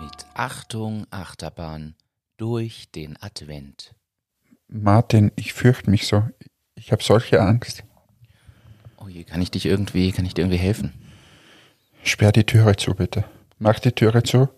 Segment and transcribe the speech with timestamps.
[0.00, 1.94] Mit Achtung, Achterbahn
[2.36, 3.94] durch den Advent.
[4.68, 6.22] Martin, ich fürchte mich so.
[6.74, 7.84] Ich habe solche Angst.
[8.96, 10.92] Oh je, kann ich dich irgendwie, kann ich dir irgendwie helfen?
[12.02, 13.24] Sperr die Türe zu, bitte.
[13.58, 14.48] Mach die Türe zu.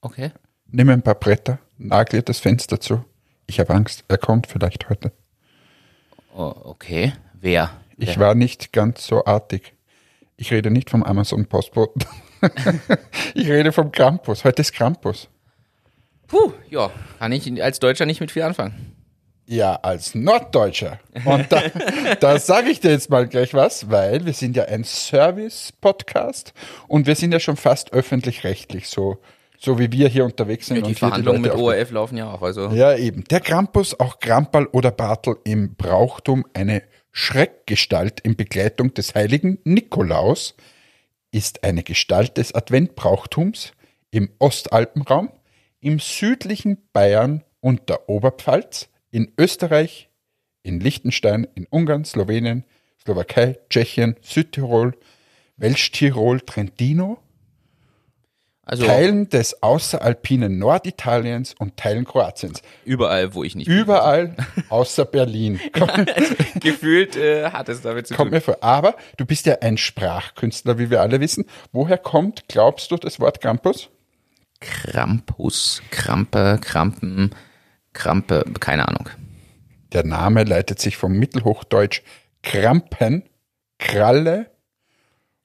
[0.00, 0.32] Okay.
[0.66, 3.04] Nimm ein paar Bretter, nagle das Fenster zu.
[3.50, 5.10] Ich habe Angst, er kommt vielleicht heute.
[6.36, 7.14] Oh, okay.
[7.34, 7.70] Wer?
[7.96, 9.74] Ich war nicht ganz so artig.
[10.36, 12.04] Ich rede nicht vom Amazon-Postboten.
[13.34, 14.44] ich rede vom Krampus.
[14.44, 15.28] Heute ist Krampus.
[16.28, 18.94] Puh, ja, kann ich als Deutscher nicht mit viel anfangen.
[19.46, 21.00] Ja, als Norddeutscher.
[21.24, 21.62] Und da,
[22.20, 26.54] da sage ich dir jetzt mal gleich was, weil wir sind ja ein Service-Podcast
[26.86, 29.18] und wir sind ja schon fast öffentlich-rechtlich, so,
[29.62, 30.78] so wie wir hier unterwegs sind.
[30.78, 32.70] Die und hier Verhandlungen mit Leute auf- ORF laufen ja auch, also.
[32.70, 33.24] Ja, eben.
[33.24, 36.82] Der Krampus, auch Krampal oder Bartel im Brauchtum, eine
[37.12, 40.54] Schreckgestalt in Begleitung des heiligen Nikolaus,
[41.30, 43.72] ist eine Gestalt des Adventbrauchtums
[44.10, 45.30] im Ostalpenraum,
[45.80, 50.08] im südlichen Bayern und der Oberpfalz, in Österreich,
[50.62, 52.64] in Liechtenstein, in Ungarn, Slowenien,
[53.02, 54.96] Slowakei, Tschechien, Südtirol,
[55.56, 57.18] Welschtirol, Trentino,
[58.70, 62.62] Also Teilen des außeralpinen Norditaliens und Teilen Kroatiens.
[62.84, 63.76] überall, wo ich nicht bin.
[63.76, 64.36] Überall
[64.68, 65.58] außer Berlin.
[65.72, 66.08] Kommt,
[66.60, 68.36] Gefühlt äh, hat es damit zu kommt tun.
[68.36, 68.58] mir vor.
[68.60, 71.46] Aber du bist ja ein Sprachkünstler, wie wir alle wissen.
[71.72, 73.90] Woher kommt, glaubst du, das Wort Krampus?
[74.60, 77.34] Krampus, Krampe, Krampen,
[77.92, 79.08] Krampe, keine Ahnung.
[79.92, 82.02] Der Name leitet sich vom Mittelhochdeutsch
[82.44, 83.24] Krampen,
[83.80, 84.52] Kralle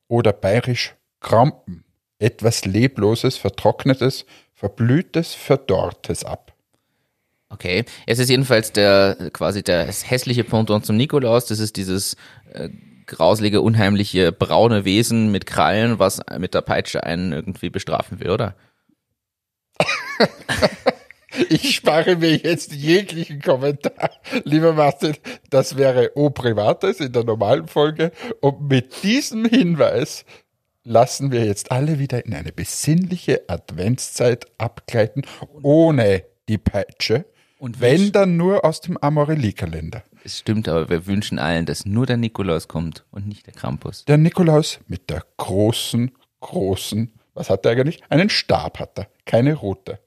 [0.08, 1.85] oder bayerisch Krampen,
[2.20, 6.54] etwas Lebloses, Vertrocknetes, Verblühtes, Verdorrtes ab.
[7.50, 11.46] Okay, es ist jedenfalls der quasi das hässliche Pendant zum Nikolaus.
[11.46, 12.16] Das ist dieses
[12.54, 12.70] äh,
[13.06, 18.56] grauselige, unheimliche braune Wesen mit Krallen, was mit der Peitsche einen irgendwie bestrafen will, oder?
[21.50, 24.12] Ich spare mir jetzt jeglichen Kommentar.
[24.44, 25.16] Lieber Martin,
[25.50, 28.12] das wäre O Privates in der normalen Folge.
[28.40, 30.24] Und mit diesem Hinweis
[30.86, 35.24] lassen wir jetzt alle wieder in eine besinnliche Adventszeit abgleiten,
[35.62, 37.26] ohne die Peitsche.
[37.58, 40.04] Und wenn dann nur aus dem Amorelie-Kalender.
[40.24, 44.06] Es stimmt, aber wir wünschen allen, dass nur der Nikolaus kommt und nicht der Krampus.
[44.06, 48.02] Der Nikolaus mit der großen, großen, was hat er eigentlich?
[48.10, 50.00] Einen Stab hat er, keine Rute.